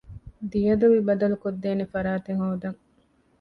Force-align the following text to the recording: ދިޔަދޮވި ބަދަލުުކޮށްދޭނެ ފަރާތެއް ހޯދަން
ދިޔަދޮވި 0.51 0.99
ބަދަލުުކޮށްދޭނެ 1.07 1.85
ފަރާތެއް 1.93 2.39
ހޯދަން 2.43 2.79